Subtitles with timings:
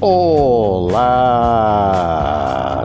[0.00, 1.26] Olá!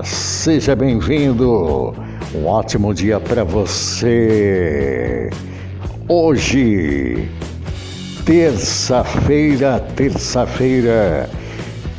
[0.04, 1.94] Seja bem-vindo!
[2.34, 5.30] Um ótimo dia para você!
[6.08, 7.30] Hoje,
[8.26, 11.30] terça-feira, terça-feira,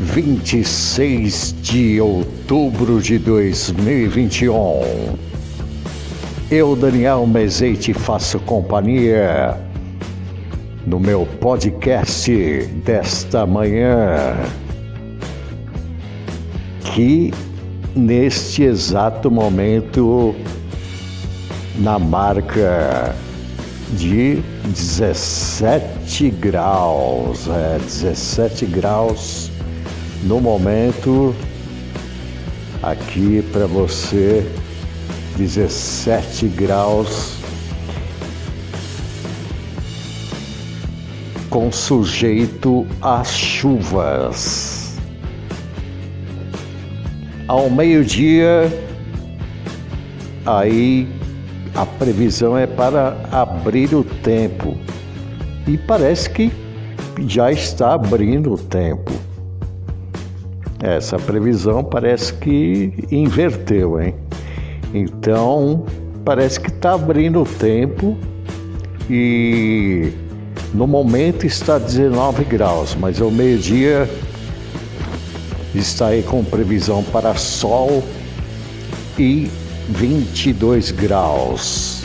[0.01, 5.15] 26 de outubro de 2021.
[6.51, 9.57] Eu, Daniel Mezeite, faço companhia
[10.85, 14.35] no meu podcast desta manhã,
[16.95, 17.35] que
[17.97, 20.33] neste exato momento,
[21.75, 23.17] na marca
[23.95, 29.51] de 17 graus, é, 17 graus
[30.23, 31.35] no momento
[32.81, 34.49] aqui para você
[35.37, 37.39] 17 graus
[41.51, 44.84] com sujeito às chuvas.
[47.47, 48.73] Ao meio-dia,
[50.47, 51.07] aí
[51.75, 54.77] a previsão é para abrir o tempo.
[55.67, 56.51] E parece que
[57.27, 59.13] já está abrindo o tempo.
[60.83, 64.15] Essa previsão parece que inverteu, hein?
[64.93, 65.85] Então,
[66.25, 68.17] parece que está abrindo o tempo
[69.09, 70.13] e
[70.73, 74.09] no momento está 19 graus, mas ao meio-dia
[75.75, 78.03] está aí com previsão para sol
[79.19, 79.51] e
[79.89, 82.03] 22 graus.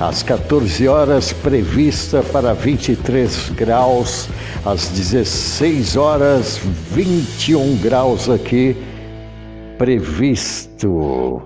[0.00, 4.28] Às 14 horas, prevista para 23 graus.
[4.64, 6.60] Às 16 horas,
[6.92, 8.76] 21 graus aqui,
[9.76, 11.42] previsto.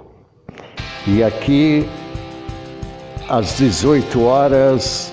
[1.06, 1.88] E aqui,
[3.26, 5.12] às 18 horas,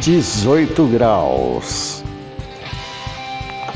[0.00, 2.01] 18 graus.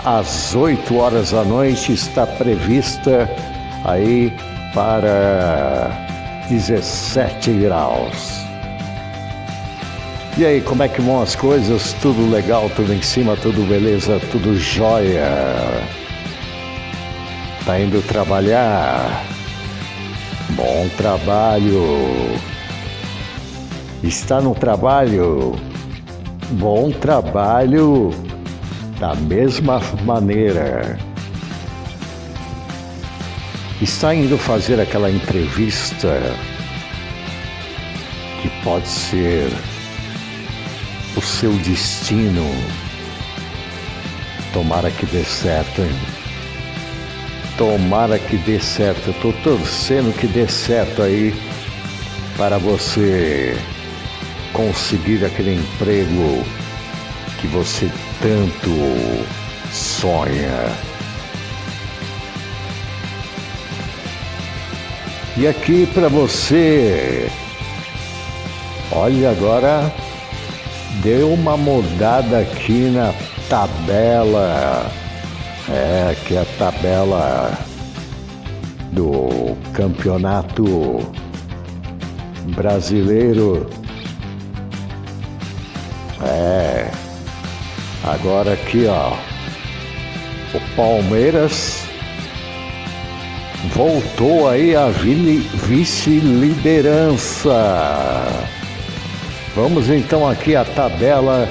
[0.06, 3.28] Às 8 horas da noite está prevista
[3.84, 4.32] aí
[4.72, 5.91] para
[6.48, 8.47] 17 graus.
[10.38, 11.92] E aí, como é que vão as coisas?
[11.94, 15.26] Tudo legal, tudo em cima, tudo beleza, tudo jóia.
[17.64, 19.25] Tá indo trabalhar?
[20.50, 21.82] Bom trabalho.
[24.04, 25.56] Está no trabalho?
[26.52, 28.10] bom trabalho
[28.98, 30.98] da mesma maneira.
[33.80, 36.20] Está indo fazer aquela entrevista
[38.40, 39.50] que pode ser
[41.16, 42.44] o seu destino.
[44.52, 45.96] Tomara que dê certo, hein?
[47.58, 49.10] Tomara que dê certo.
[49.10, 51.34] Estou torcendo que dê certo aí
[52.38, 53.54] para você
[54.54, 56.42] conseguir aquele emprego
[57.38, 57.90] que você
[58.21, 58.71] tanto
[59.72, 60.71] sonha.
[65.37, 67.31] E aqui para você,
[68.91, 69.93] olha agora,
[71.03, 73.12] deu uma mudada aqui na
[73.49, 74.91] tabela,
[75.69, 77.53] é que é a tabela
[78.93, 81.00] do campeonato
[82.55, 83.69] brasileiro
[88.19, 89.12] Agora aqui, ó.
[90.54, 91.84] O Palmeiras
[93.75, 97.53] voltou aí a vice-liderança.
[99.55, 101.47] Vamos então aqui à tabela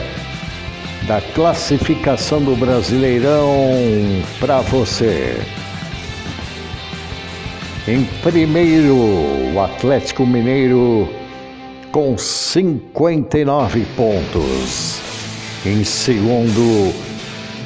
[1.03, 5.39] da classificação do Brasileirão para você.
[7.87, 8.97] Em primeiro,
[9.53, 11.07] o Atlético Mineiro
[11.91, 14.94] com 59 pontos.
[15.65, 16.93] Em segundo,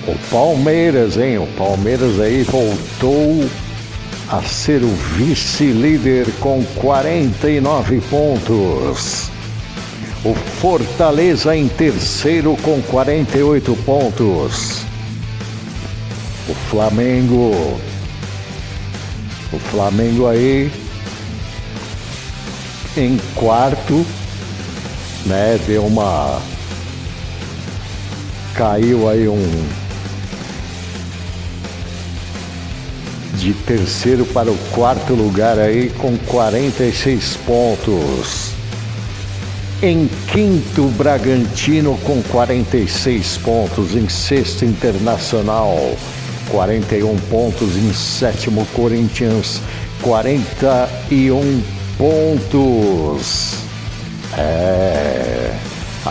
[0.08, 1.38] o Palmeiras, hein?
[1.38, 3.50] O Palmeiras aí voltou
[4.30, 9.30] a ser o vice-líder com 49 pontos.
[10.24, 14.84] O Fortaleza em terceiro com 48 pontos.
[16.48, 17.80] O Flamengo.
[19.52, 20.72] O Flamengo aí
[22.96, 24.06] em quarto
[25.26, 25.60] né?
[25.66, 26.42] Deu uma.
[28.60, 29.70] Caiu aí um.
[33.36, 38.52] De terceiro para o quarto lugar aí com 46 pontos.
[39.82, 43.96] Em quinto, Bragantino com 46 pontos.
[43.96, 45.96] Em sexto, Internacional,
[46.52, 47.78] 41 pontos.
[47.78, 49.62] Em sétimo, Corinthians,
[50.02, 51.64] 41
[51.98, 53.54] pontos.
[54.38, 55.39] É.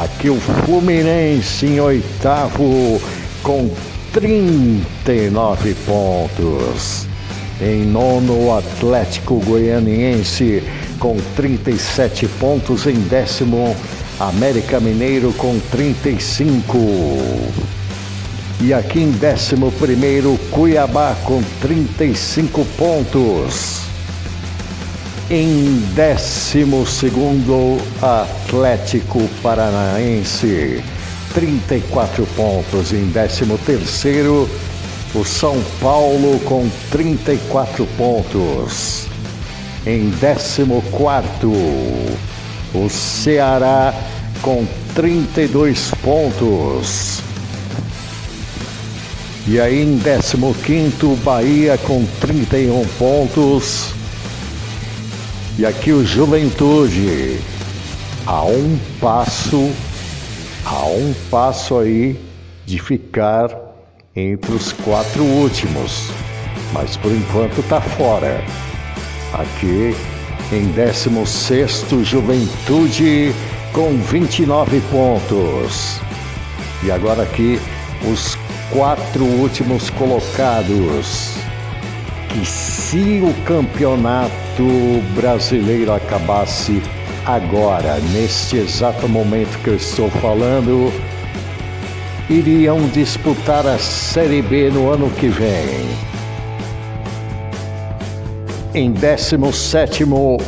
[0.04, 3.02] Aqui o Fluminense em oitavo
[3.42, 3.68] com
[4.12, 7.04] 39 pontos.
[7.60, 10.62] Em nono, o Atlético Goianiense
[11.00, 12.86] com 37 pontos.
[12.86, 13.74] Em décimo,
[14.20, 16.78] América Mineiro com 35.
[18.60, 23.87] E aqui em décimo primeiro, Cuiabá com 35 pontos.
[25.30, 30.82] Em décimo segundo, Atlético Paranaense,
[31.34, 32.94] 34 pontos.
[32.94, 34.48] Em décimo terceiro,
[35.14, 39.06] o São Paulo com 34 pontos.
[39.86, 43.92] Em décimo quarto, o Ceará
[44.40, 47.20] com 32 pontos.
[49.46, 53.97] E aí em 15 Bahia com 31 pontos.
[55.58, 57.40] E aqui o Juventude
[58.24, 59.72] a um passo,
[60.64, 62.16] a um passo aí
[62.64, 63.50] de ficar
[64.14, 66.12] entre os quatro últimos.
[66.72, 68.40] Mas por enquanto está fora.
[69.32, 69.96] Aqui
[70.52, 73.34] em 16 Juventude
[73.72, 76.00] com 29 pontos.
[76.84, 77.58] E agora aqui
[78.08, 78.38] os
[78.70, 81.47] quatro últimos colocados.
[82.28, 84.30] Que se o campeonato
[85.14, 86.82] brasileiro acabasse
[87.24, 90.92] agora, neste exato momento que eu estou falando,
[92.28, 95.88] iriam disputar a Série B no ano que vem.
[98.74, 100.04] Em 17,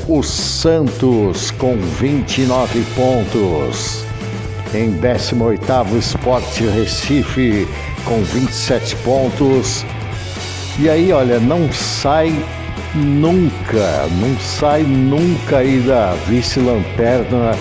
[0.09, 4.05] o Santos com 29 pontos.
[4.75, 7.67] Em 18, Esporte Recife
[8.05, 9.85] com 27 pontos.
[10.83, 12.33] E aí, olha, não sai
[12.95, 17.53] nunca, não sai nunca aí da vice-lanterna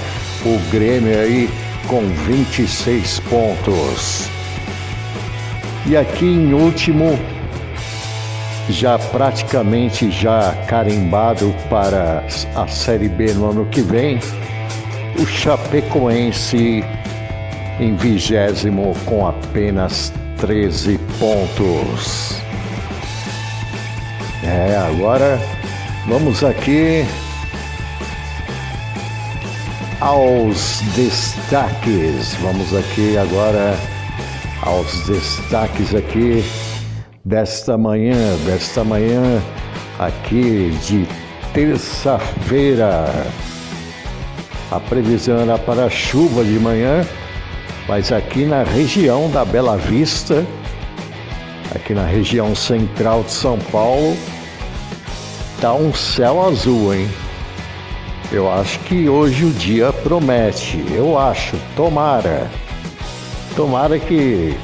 [0.46, 1.50] o Grêmio aí
[1.86, 4.30] com 26 pontos.
[5.86, 7.20] E aqui em último,
[8.70, 12.24] já praticamente já carimbado para
[12.56, 14.18] a Série B no ano que vem,
[15.22, 16.86] o Chapecoense
[17.82, 22.39] em vigésimo com apenas 13 pontos.
[24.52, 25.40] É, agora
[26.08, 27.06] vamos aqui
[30.02, 32.34] aos destaques.
[32.42, 33.78] Vamos aqui agora
[34.64, 36.44] aos destaques aqui
[37.24, 39.40] desta manhã, desta manhã
[40.00, 41.08] aqui de
[41.54, 43.06] terça-feira.
[44.72, 47.06] A previsão era para chuva de manhã,
[47.88, 50.44] mas aqui na região da Bela Vista,
[51.76, 54.18] aqui na região central de São Paulo,
[55.60, 57.10] tá um céu azul, hein?
[58.32, 60.84] Eu acho que hoje o dia promete.
[60.92, 62.50] Eu acho, tomara.
[63.56, 64.56] Tomara que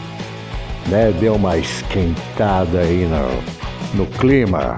[0.88, 4.78] né, dê uma esquentada aí no, no clima.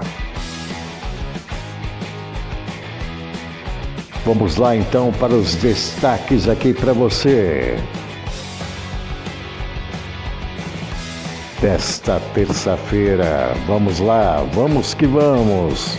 [4.24, 7.78] Vamos lá então para os destaques aqui para você.
[11.60, 13.52] desta terça-feira.
[13.66, 15.98] Vamos lá, vamos que vamos.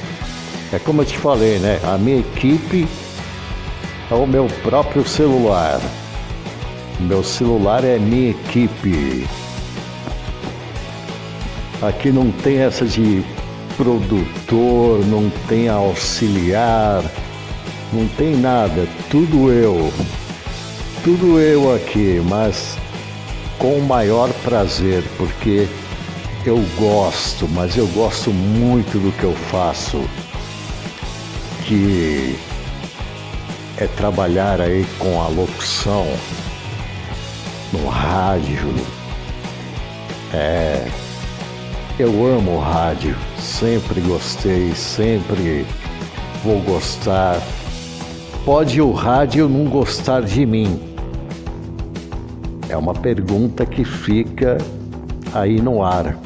[0.71, 1.80] É como eu te falei, né?
[1.83, 2.88] A minha equipe
[4.12, 5.80] é o meu próprio celular.
[7.00, 9.27] Meu celular é minha equipe.
[11.82, 13.24] Aqui não tem essa de
[13.77, 17.01] produtor, não tem auxiliar,
[17.94, 19.91] não tem nada, tudo eu.
[21.03, 22.77] Tudo eu aqui, mas
[23.58, 25.67] com o maior prazer, porque
[26.46, 30.03] eu gosto, mas eu gosto muito do que eu faço,
[31.70, 32.36] que
[33.78, 36.08] é trabalhar aí com a locução
[37.72, 38.74] no rádio.
[40.34, 40.88] É,
[42.00, 45.64] eu amo o rádio, sempre gostei, sempre
[46.44, 47.40] vou gostar.
[48.44, 50.82] Pode o rádio não gostar de mim,
[52.68, 54.58] é uma pergunta que fica
[55.36, 56.18] aí no ar.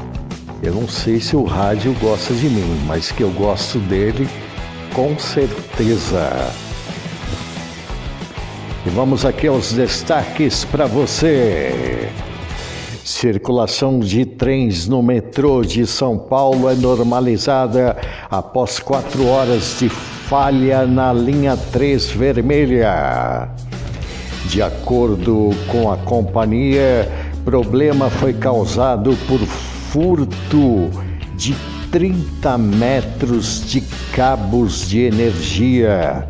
[0.62, 4.26] Eu não sei se o rádio gosta de mim, mas que eu gosto dele,
[4.94, 6.30] com certeza.
[8.86, 12.10] E vamos aqui aos destaques para você.
[13.04, 17.98] Circulação de trens no metrô de São Paulo é normalizada
[18.30, 23.50] após quatro horas de falha na linha 3 vermelha.
[24.46, 27.10] De acordo com a companhia,
[27.44, 30.90] problema foi causado por furto
[31.36, 31.56] de
[31.94, 33.80] 30 metros de
[34.16, 36.28] cabos de energia.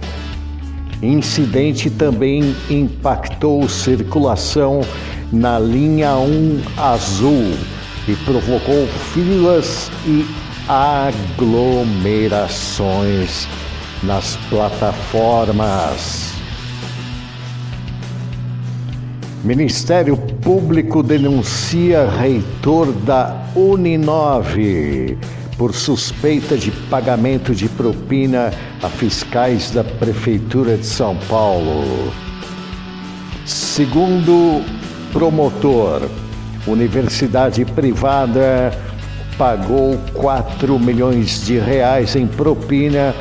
[1.02, 4.82] Incidente também impactou circulação
[5.32, 7.54] na linha 1 azul,
[8.10, 10.26] e provocou filas e
[10.68, 13.48] aglomerações
[14.04, 16.34] nas plataformas.
[19.46, 25.18] Ministério Público denuncia reitor da Uninove
[25.58, 32.12] por suspeita de pagamento de propina a fiscais da Prefeitura de São Paulo.
[33.46, 34.64] Segundo
[35.12, 36.10] promotor,
[36.66, 38.72] universidade privada
[39.38, 43.14] pagou 4 milhões de reais em propina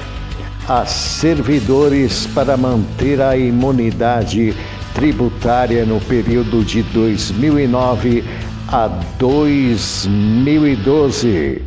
[0.68, 4.54] a servidores para manter a imunidade
[4.94, 8.22] tributária no período de 2009
[8.68, 8.86] a
[9.18, 11.62] 2012.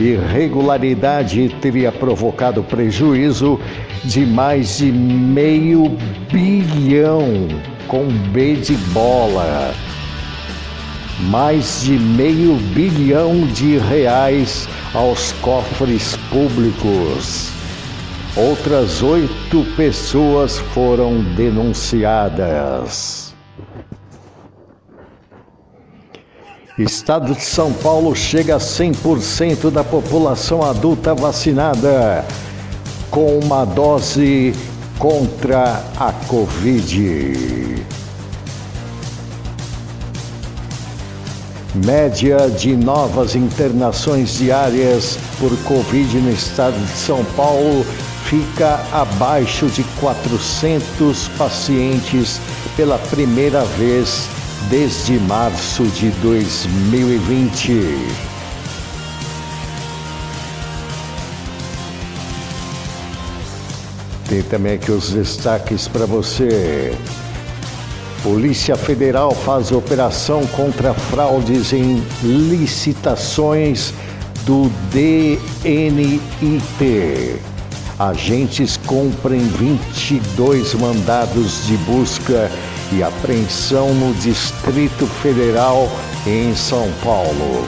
[0.00, 3.60] Irregularidade teria provocado prejuízo
[4.02, 5.94] de mais de meio
[6.32, 7.46] bilhão
[7.86, 9.74] com B de bola.
[11.28, 17.50] Mais de meio bilhão de reais aos cofres públicos.
[18.34, 23.29] Outras oito pessoas foram denunciadas.
[26.82, 32.24] Estado de São Paulo chega a 100% da população adulta vacinada
[33.10, 34.54] com uma dose
[34.98, 37.84] contra a Covid.
[41.84, 47.84] Média de novas internações diárias por Covid no estado de São Paulo
[48.24, 52.40] fica abaixo de 400 pacientes
[52.74, 58.20] pela primeira vez desde março de 2020.
[64.28, 66.94] Tem também aqui os destaques para você.
[68.22, 73.94] Polícia Federal faz operação contra fraudes em licitações
[74.44, 75.40] do DNIT.
[77.98, 82.50] Agentes cumprem 22 mandados de busca
[82.92, 85.90] e apreensão no Distrito Federal
[86.26, 87.66] em São Paulo.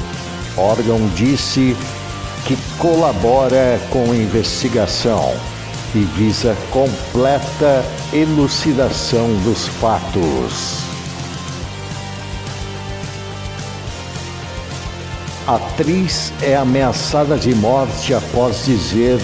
[0.57, 1.77] Órgão disse
[2.47, 5.35] que colabora com a investigação
[5.95, 10.83] e visa completa elucidação dos fatos.
[15.47, 19.21] Atriz é ameaçada de morte após dizer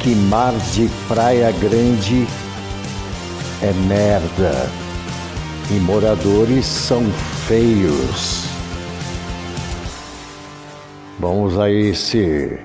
[0.00, 2.26] que mar de Praia Grande
[3.62, 4.79] é merda
[5.70, 7.04] e moradores são
[7.46, 8.44] feios.
[11.18, 12.58] Vamos a esse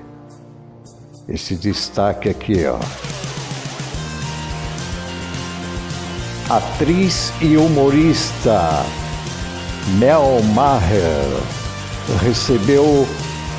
[1.28, 2.78] esse destaque aqui, ó.
[6.48, 8.84] Atriz e humorista
[9.98, 11.26] Mel Maher
[12.22, 13.06] recebeu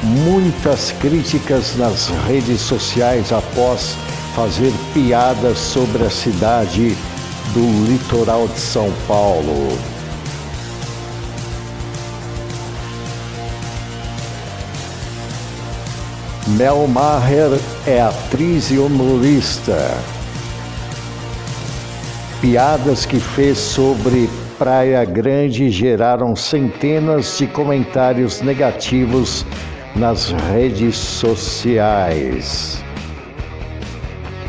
[0.04, 3.96] muitas críticas nas redes sociais após
[4.36, 6.96] fazer piadas sobre a cidade
[7.54, 9.78] do litoral de São Paulo.
[16.48, 19.98] Mel Maher é atriz e humorista.
[22.40, 29.46] Piadas que fez sobre Praia Grande geraram centenas de comentários negativos
[29.96, 32.84] nas redes sociais.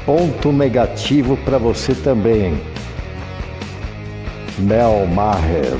[0.07, 2.59] Ponto negativo para você também.
[4.59, 5.77] Mel Maher.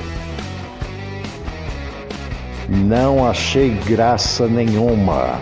[2.69, 5.41] Não achei graça nenhuma.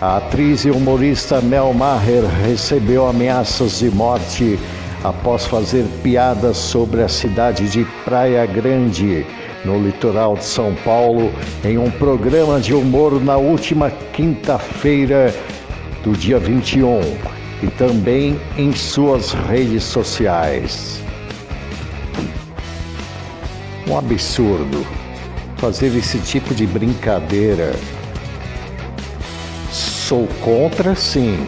[0.00, 4.58] A atriz e humorista Mel Maher recebeu ameaças de morte
[5.02, 9.26] após fazer piadas sobre a cidade de Praia Grande,
[9.64, 11.32] no litoral de São Paulo,
[11.64, 15.34] em um programa de humor na última quinta-feira
[16.04, 17.33] do dia 21
[17.64, 21.00] e também em suas redes sociais.
[23.88, 24.86] Um absurdo
[25.56, 27.74] fazer esse tipo de brincadeira.
[29.72, 31.46] Sou contra, sim.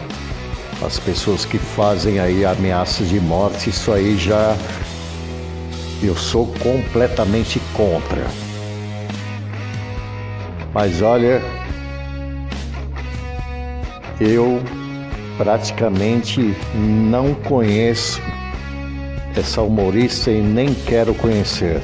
[0.83, 4.55] As pessoas que fazem aí ameaças de morte, isso aí já
[6.01, 8.25] eu sou completamente contra.
[10.73, 11.41] Mas olha,
[14.19, 14.61] eu
[15.37, 18.21] praticamente não conheço
[19.35, 21.81] essa humorista e nem quero conhecer.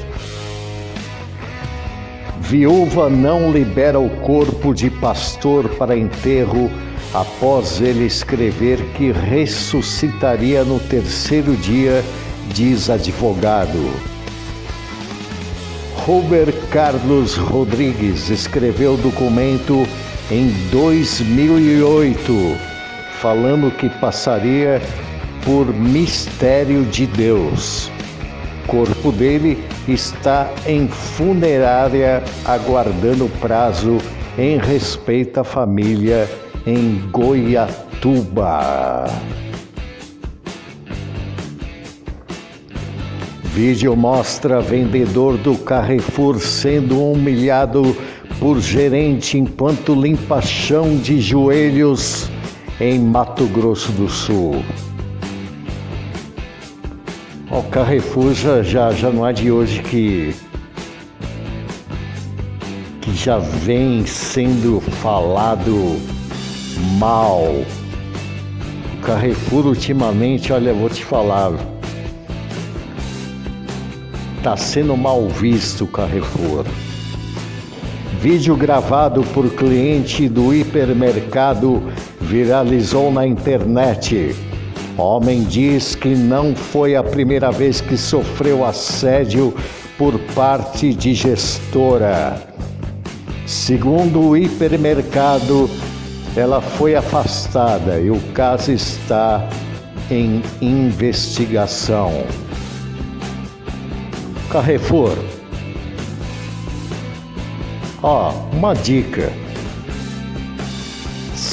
[2.40, 6.70] Viúva não libera o corpo de pastor para enterro
[7.14, 12.04] após ele escrever que ressuscitaria no terceiro dia,
[12.52, 13.88] diz advogado.
[16.04, 19.86] Robert Carlos Rodrigues escreveu o documento
[20.30, 22.73] em 2008,
[23.20, 24.80] falando que passaria
[25.44, 27.90] por mistério de Deus.
[28.64, 33.98] O corpo dele está em funerária aguardando prazo
[34.38, 36.28] em respeito à família
[36.66, 39.04] em Goiatuba.
[43.54, 47.96] Vídeo mostra vendedor do Carrefour sendo humilhado
[48.40, 52.28] por gerente enquanto limpa chão de joelhos
[52.80, 54.64] em Mato Grosso do Sul.
[57.50, 60.34] O Carrefour já, já, não é de hoje que,
[63.00, 66.00] que já vem sendo falado
[66.98, 67.44] mal.
[67.44, 71.52] O Carrefour ultimamente, olha, vou te falar,
[74.42, 76.64] tá sendo mal visto o Carrefour.
[78.20, 81.82] Vídeo gravado por cliente do hipermercado
[82.24, 84.34] viralizou na internet.
[84.96, 89.54] Homem diz que não foi a primeira vez que sofreu assédio
[89.98, 92.40] por parte de gestora.
[93.46, 95.68] Segundo o hipermercado,
[96.36, 99.48] ela foi afastada e o caso está
[100.10, 102.24] em investigação.
[104.50, 105.16] Carrefour
[108.06, 109.32] Ó, uma dica.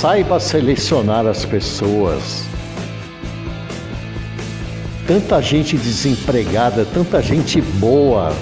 [0.02, 2.44] Saiba selecionar as pessoas.
[5.06, 8.34] Tanta gente desempregada, tanta gente boa,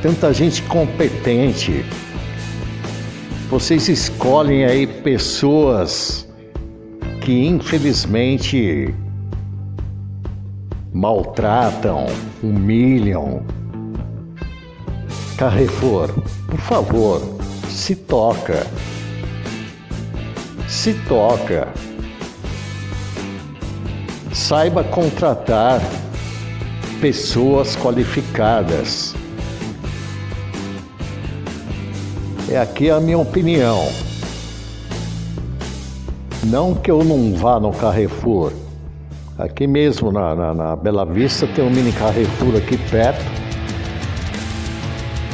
[0.00, 1.84] tanta gente competente.
[3.50, 6.28] Vocês escolhem aí pessoas
[7.20, 8.94] que infelizmente
[10.94, 12.06] maltratam,
[12.40, 13.44] humilham,
[15.36, 16.12] Carrefour,
[16.46, 18.64] por favor, se toca.
[20.68, 21.68] Se toca.
[24.32, 25.80] Saiba contratar
[27.00, 29.14] pessoas qualificadas.
[32.50, 33.88] É aqui a minha opinião.
[36.44, 38.52] Não que eu não vá no Carrefour.
[39.38, 43.24] Aqui mesmo na, na, na Bela Vista tem um mini Carrefour aqui perto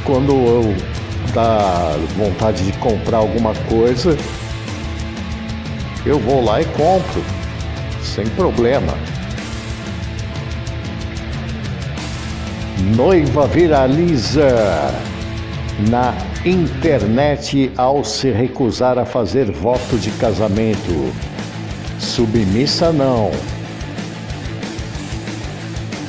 [0.05, 0.75] quando eu
[1.33, 4.17] dá vontade de comprar alguma coisa,
[6.05, 7.23] eu vou lá e compro,
[8.03, 8.93] sem problema.
[12.97, 14.93] Noiva viraliza
[15.89, 21.13] na internet ao se recusar a fazer voto de casamento.
[21.99, 23.33] Submissa não.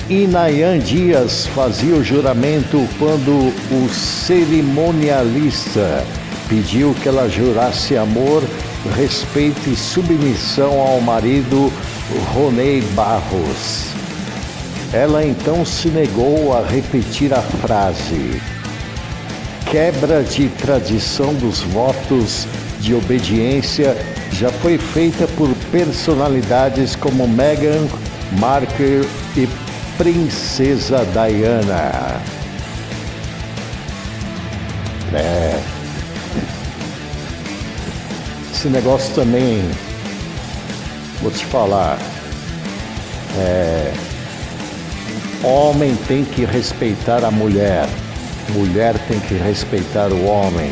[0.09, 6.03] Inayan Dias fazia o juramento quando o cerimonialista
[6.49, 8.43] pediu que ela jurasse amor,
[8.89, 11.71] respeito e submissão ao marido
[12.33, 13.87] Ronei Barros.
[14.91, 18.41] Ela então se negou a repetir a frase.
[19.71, 22.45] Quebra de tradição dos votos
[22.79, 23.95] de obediência
[24.31, 27.87] já foi feita por personalidades como Meghan
[28.39, 29.47] Markle e
[29.97, 32.21] Princesa Diana.
[35.13, 35.62] É.
[38.63, 39.61] Esse negócio também,
[41.21, 41.99] vou te falar,
[43.37, 43.91] é,
[45.43, 47.89] homem tem que respeitar a mulher,
[48.51, 50.71] mulher tem que respeitar o homem.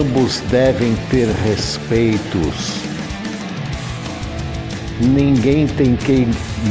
[0.00, 2.72] Ambos devem ter respeitos
[4.98, 6.26] Ninguém tem que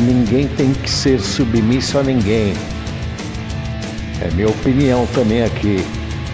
[0.05, 2.55] ninguém tem que ser submisso a ninguém.
[4.19, 5.77] É minha opinião também aqui.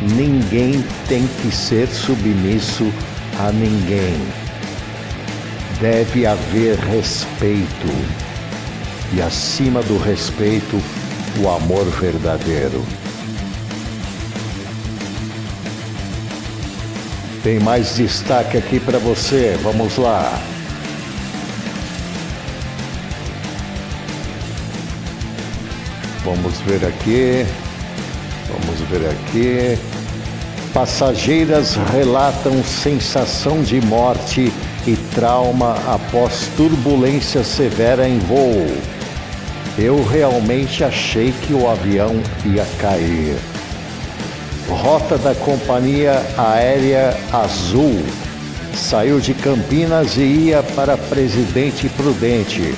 [0.01, 3.16] Ninguém tem que ser submisso a
[3.53, 4.17] ninguém.
[5.79, 7.87] Deve haver respeito.
[9.13, 10.81] E acima do respeito,
[11.39, 12.83] o amor verdadeiro.
[17.43, 19.57] Tem mais destaque aqui para você.
[19.63, 20.37] Vamos lá.
[26.25, 27.45] Vamos ver aqui.
[28.49, 29.96] Vamos ver aqui.
[30.73, 34.51] Passageiras relatam sensação de morte
[34.85, 38.67] e trauma após turbulência severa em voo.
[39.77, 43.35] Eu realmente achei que o avião ia cair.
[44.69, 48.03] Rota da companhia aérea Azul
[48.73, 52.75] saiu de Campinas e ia para Presidente Prudente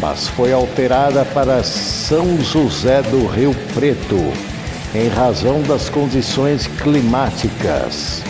[0.00, 4.49] mas foi alterada para São José do Rio Preto.
[4.94, 8.22] Em razão das condições climáticas.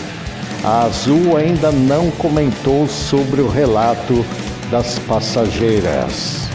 [0.63, 4.25] A Azul ainda não comentou sobre o relato
[4.71, 6.49] das passageiras.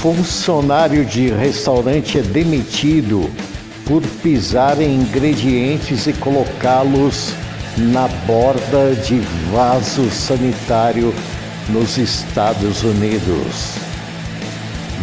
[0.00, 3.30] Funcionário de restaurante é demitido
[3.84, 7.32] por pisar em ingredientes e colocá-los
[7.76, 9.18] na borda de
[9.52, 11.12] vaso sanitário
[11.68, 13.87] nos Estados Unidos.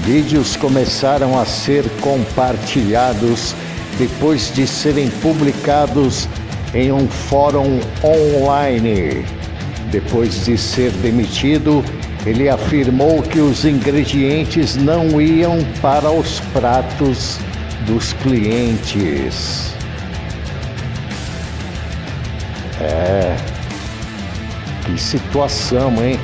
[0.05, 3.55] Vídeos começaram a ser compartilhados
[3.97, 6.29] depois de serem publicados
[6.75, 9.25] em um fórum online.
[9.89, 11.83] Depois de ser demitido,
[12.23, 17.39] ele afirmou que os ingredientes não iam para os pratos
[17.87, 19.73] dos clientes.
[22.79, 23.35] É.
[24.85, 26.19] Que situação, hein?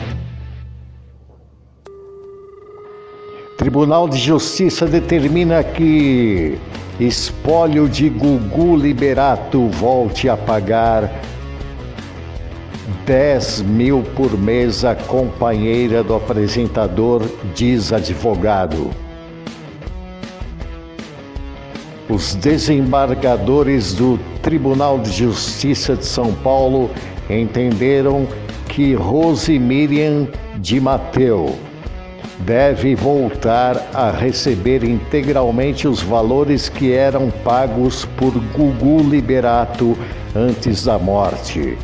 [3.62, 6.58] Tribunal de Justiça determina que
[7.00, 11.14] espólio de Gugu Liberato volte a pagar
[13.06, 17.22] 10 mil por mês a companheira do apresentador,
[17.54, 18.90] diz advogado.
[22.10, 26.90] Os desembargadores do Tribunal de Justiça de São Paulo
[27.30, 28.28] entenderam
[28.68, 31.56] que Rose Miriam de Mateu
[32.46, 39.98] deve voltar a receber integralmente os valores que eram pagos por Gugu Liberato
[40.36, 41.78] antes da morte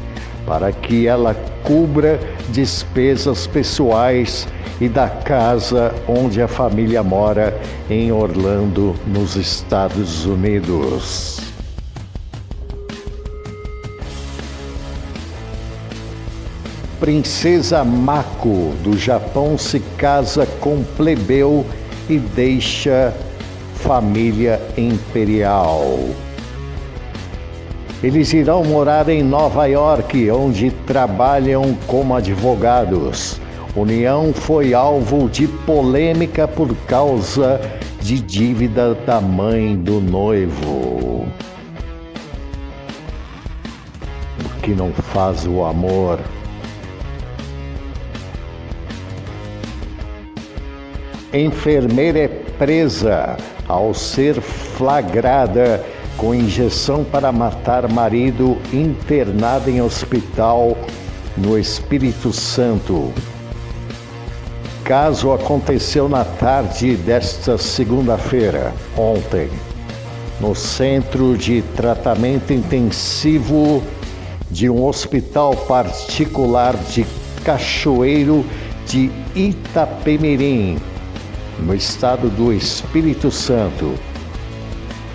[0.47, 2.17] para que ela cubra
[2.49, 4.47] despesas pessoais
[4.79, 11.46] e da casa onde a família mora em Orlando, nos Estados Unidos.
[17.07, 21.65] Princesa Mako do Japão se casa com plebeu
[22.09, 23.13] e deixa
[23.75, 25.99] família imperial.
[28.03, 33.39] Eles irão morar em Nova York, onde trabalham como advogados.
[33.73, 37.61] União foi alvo de polêmica por causa
[38.01, 41.25] de dívida da mãe do noivo.
[44.43, 46.19] O que não faz o amor?
[51.33, 53.35] Enfermeira é presa
[53.67, 55.83] ao ser flagrada
[56.15, 60.77] com injeção para matar marido internado em hospital
[61.35, 63.13] no Espírito Santo.
[64.85, 69.49] Caso aconteceu na tarde desta segunda-feira, ontem,
[70.39, 73.83] no Centro de Tratamento Intensivo
[74.49, 77.05] de um hospital particular de
[77.43, 78.45] Cachoeiro
[78.85, 80.79] de Itapemirim,
[81.59, 83.93] no estado do Espírito Santo.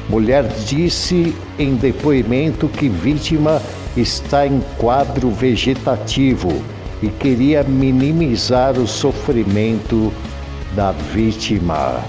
[0.09, 3.63] Mulher disse em depoimento que vítima
[3.97, 6.51] está em quadro vegetativo
[7.03, 10.13] e queria minimizar o sofrimento
[10.75, 12.01] da vítima.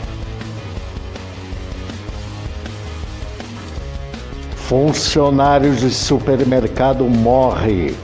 [4.55, 7.95] Funcionário de supermercado morre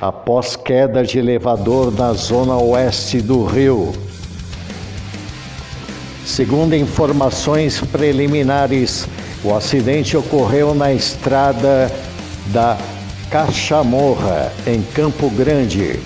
[0.00, 3.92] após queda de elevador na zona oeste do Rio.
[6.24, 9.08] Segundo informações preliminares,
[9.42, 11.90] o acidente ocorreu na estrada
[12.46, 12.78] da
[13.28, 15.98] Cachamorra, em Campo Grande,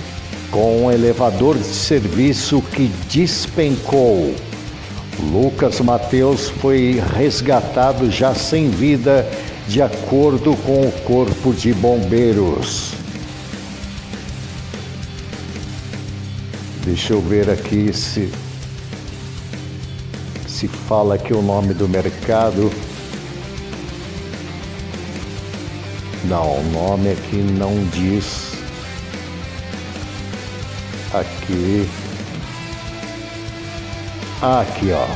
[0.50, 4.34] com um elevador de serviço que despencou.
[5.32, 9.28] Lucas Mateus foi resgatado já sem vida,
[9.68, 12.92] de acordo com o Corpo de Bombeiros.
[16.84, 18.30] Deixa eu ver aqui se
[20.56, 22.72] se fala aqui o nome do mercado.
[26.24, 28.54] Não, o nome aqui não diz.
[31.12, 31.86] Aqui.
[34.40, 35.06] Aqui, ó.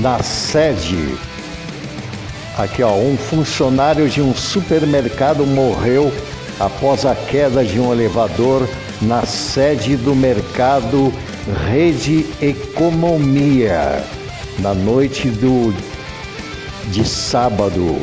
[0.00, 1.16] Na sede.
[2.58, 2.96] Aqui, ó.
[2.96, 6.12] Um funcionário de um supermercado morreu
[6.58, 8.68] após a queda de um elevador
[9.02, 11.12] na sede do mercado
[11.68, 14.04] Rede Economia
[14.60, 15.74] na noite do
[16.90, 17.96] de sábado,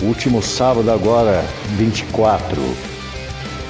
[0.00, 1.44] último sábado agora,
[1.76, 2.62] 24.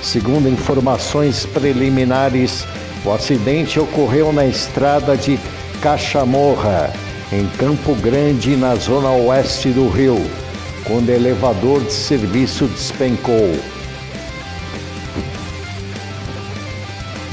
[0.02, 2.64] Segundo informações preliminares,
[3.04, 5.38] o acidente ocorreu na estrada de
[5.80, 6.92] Cachamorra,
[7.32, 10.20] em Campo Grande, na zona oeste do Rio,
[10.84, 13.77] quando elevador de serviço despencou.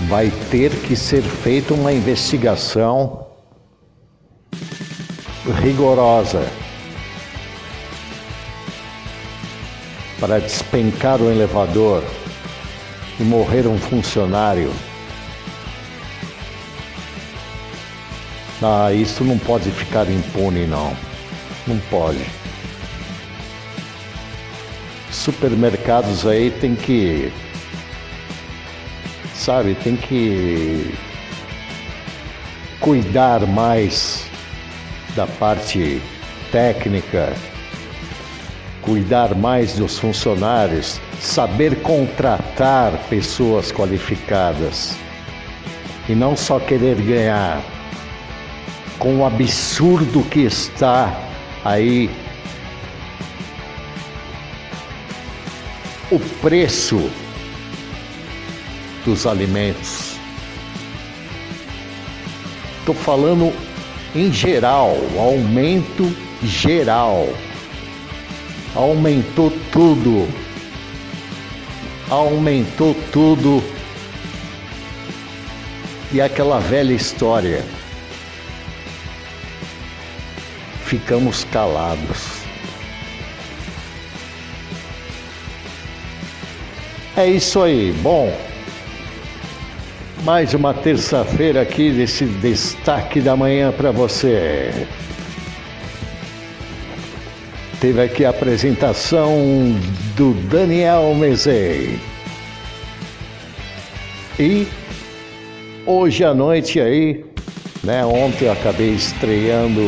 [0.08, 3.28] Vai ter que ser feita uma investigação
[5.62, 6.46] rigorosa
[10.20, 12.04] para despencar o elevador
[13.20, 14.72] e morrer um funcionário.
[18.62, 20.96] Ah, isso não pode ficar impune, não.
[21.68, 22.26] Não pode.
[25.12, 27.32] Supermercados aí tem que.
[29.46, 30.92] Sabe, tem que
[32.80, 34.26] cuidar mais
[35.16, 36.02] da parte
[36.52, 37.32] técnica,
[38.82, 44.98] cuidar mais dos funcionários, saber contratar pessoas qualificadas
[46.10, 47.62] e não só querer ganhar.
[48.98, 51.16] Com o absurdo que está
[51.64, 52.10] aí
[56.10, 57.12] o preço
[59.06, 60.16] dos alimentos.
[62.80, 63.54] Estou falando
[64.16, 67.28] em geral, aumento geral.
[68.76, 70.28] Aumentou tudo.
[72.10, 73.64] Aumentou tudo.
[76.12, 77.64] E aquela velha história.
[80.84, 82.46] Ficamos calados.
[87.18, 87.94] É isso aí.
[88.04, 88.32] Bom,
[90.26, 94.72] mais uma terça-feira aqui desse destaque da manhã para você.
[97.80, 99.30] Teve aqui a apresentação
[100.18, 102.00] do Daniel Mezei.
[104.40, 104.68] E
[105.86, 107.24] hoje à noite aí,
[107.84, 108.04] né?
[108.04, 109.80] Ontem eu acabei estreando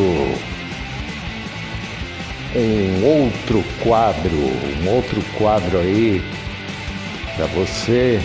[2.54, 4.36] um outro quadro,
[4.84, 6.22] um outro quadro aí
[7.36, 8.20] para você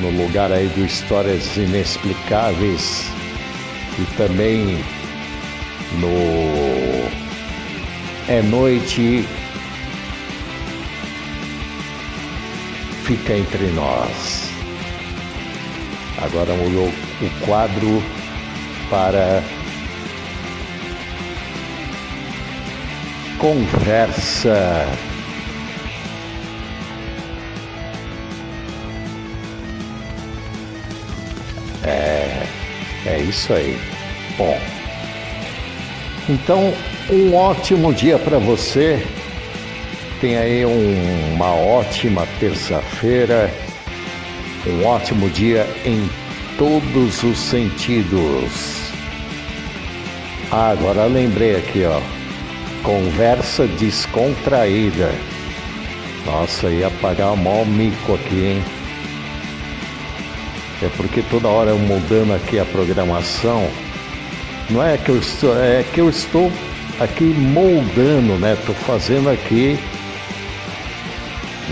[0.00, 3.10] no, lugar aí do Histórias Inexplicáveis
[3.98, 4.78] e também
[6.00, 7.08] no
[8.28, 9.26] É Noite
[13.04, 14.50] Fica Entre Nós.
[16.20, 18.02] Agora mudou o quadro
[18.90, 19.42] para
[23.38, 24.84] Conversa
[33.08, 33.78] é isso aí.
[34.36, 34.58] Bom,
[36.28, 36.72] então
[37.10, 39.04] um ótimo dia para você.
[40.20, 43.52] Tem aí um, uma ótima terça-feira,
[44.66, 46.10] um ótimo dia em
[46.58, 48.90] todos os sentidos.
[50.50, 52.00] Ah, agora lembrei aqui, ó.
[52.82, 55.12] Conversa descontraída.
[56.26, 58.77] Nossa, ia pagar o maior mico aqui, hein?
[60.80, 63.68] É porque toda hora eu mudando aqui a programação,
[64.70, 66.52] não é que eu estou, é que eu estou
[67.00, 68.52] aqui moldando, né?
[68.52, 69.78] Estou fazendo aqui,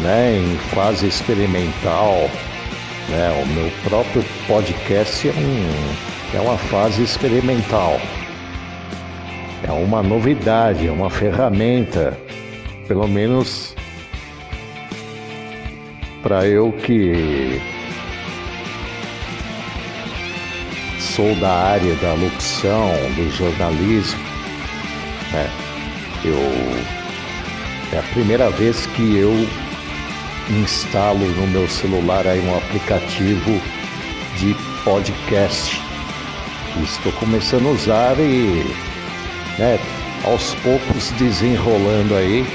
[0.03, 2.29] né, em fase experimental,
[3.09, 3.43] né?
[3.43, 8.01] O meu próprio podcast é, um, é uma fase experimental.
[9.63, 12.19] É uma novidade, é uma ferramenta,
[12.89, 13.75] pelo menos
[16.23, 17.61] para eu que
[21.17, 24.21] sou da área da locução, do jornalismo,
[25.33, 25.51] né?
[26.23, 26.37] Eu
[27.91, 29.33] é a primeira vez que eu
[30.61, 33.59] instalo no meu celular aí um aplicativo
[34.37, 35.81] de podcast.
[36.83, 38.63] Estou começando a usar e
[39.59, 39.79] né,
[40.23, 42.47] aos poucos desenrolando aí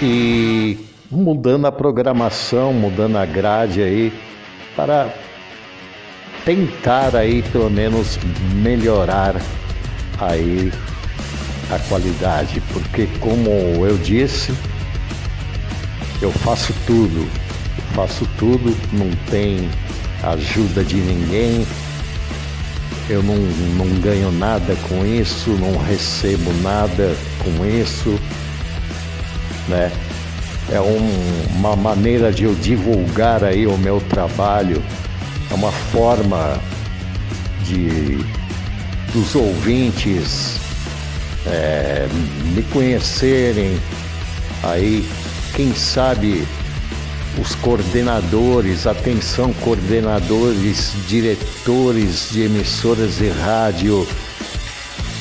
[0.00, 0.78] e
[1.10, 4.12] mudando a programação, mudando a grade aí
[4.76, 5.23] para
[6.44, 8.18] tentar aí pelo menos
[8.62, 9.40] melhorar
[10.18, 10.70] aí
[11.70, 13.50] a qualidade, porque como
[13.86, 14.52] eu disse,
[16.20, 17.26] eu faço tudo,
[17.94, 19.68] faço tudo, não tem
[20.22, 21.66] ajuda de ninguém,
[23.08, 28.18] eu não, não ganho nada com isso, não recebo nada com isso,
[29.68, 29.90] né?
[30.70, 34.82] É um, uma maneira de eu divulgar aí o meu trabalho
[35.50, 36.60] é uma forma
[37.64, 38.18] de
[39.12, 40.58] dos ouvintes
[41.46, 42.08] é,
[42.54, 43.78] me conhecerem
[44.62, 45.08] aí,
[45.54, 46.46] quem sabe
[47.40, 54.06] os coordenadores, atenção coordenadores, diretores de emissoras de rádio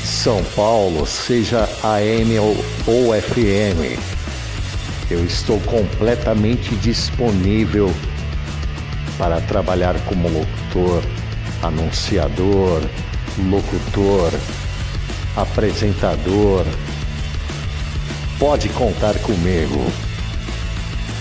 [0.03, 3.99] São Paulo, seja AM ou, ou FM,
[5.09, 7.93] eu estou completamente disponível
[9.17, 11.03] para trabalhar como locutor,
[11.61, 12.81] anunciador,
[13.49, 14.31] locutor,
[15.35, 16.65] apresentador.
[18.39, 19.85] Pode contar comigo.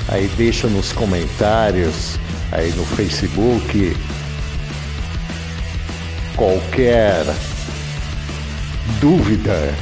[0.09, 2.19] Aí deixa nos comentários,
[2.51, 3.97] aí no Facebook,
[6.37, 7.25] qualquer
[9.01, 9.75] dúvida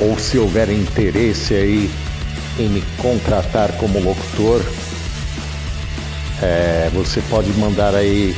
[0.00, 1.90] ou se houver interesse aí
[2.58, 4.62] em me contratar como locutor,
[6.42, 8.34] é, você pode mandar aí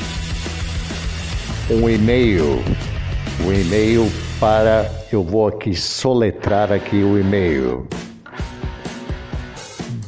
[1.70, 2.62] um e-mail,
[3.44, 7.88] um e-mail para eu vou aqui soletrar aqui o e-mail.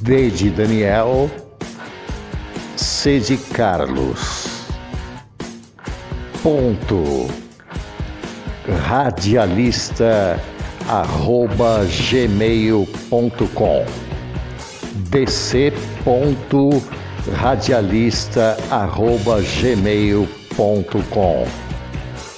[0.02, 1.30] D de Daniel,
[2.76, 4.46] C de Carlos.
[6.42, 7.28] Ponto.
[8.84, 10.38] Radialista
[10.88, 13.84] arroba gmail.com
[15.08, 17.05] dc.radialista
[18.70, 21.46] arroba gmail.com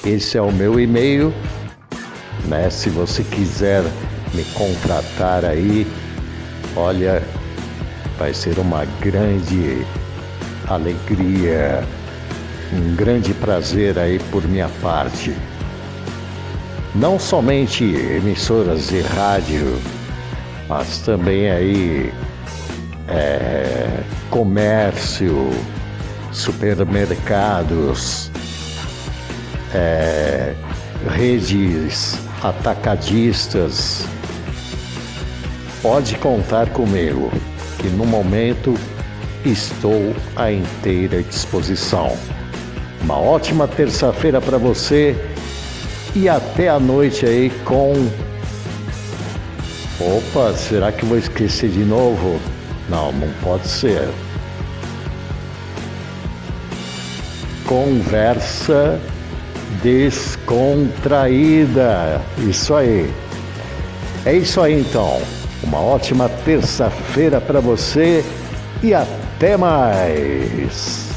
[0.05, 1.33] Esse é o meu e-mail,
[2.47, 2.71] né?
[2.71, 3.83] Se você quiser
[4.35, 5.87] me contratar aí,
[6.77, 7.23] olha,
[8.19, 9.85] vai ser uma grande
[10.69, 11.85] alegria,
[12.73, 15.35] um grande prazer aí por minha parte
[16.95, 19.79] não somente emissoras de rádio,
[20.69, 22.13] mas também aí
[23.09, 25.51] é, comércio,
[26.33, 28.31] supermercados,
[29.75, 30.55] é,
[31.09, 34.07] redes atacadistas.
[35.83, 37.31] Pode contar comigo,
[37.79, 38.75] que no momento
[39.45, 42.17] estou à inteira disposição.
[43.03, 45.17] Uma ótima terça-feira para você
[46.15, 47.93] e até a noite aí com.
[50.01, 52.41] Opa, será que vou esquecer de novo?
[52.89, 54.09] Não, não pode ser.
[57.67, 58.99] Conversa
[59.83, 62.23] descontraída.
[62.39, 63.13] Isso aí.
[64.25, 65.21] É isso aí então.
[65.63, 68.25] Uma ótima terça-feira para você
[68.83, 71.08] e até mais.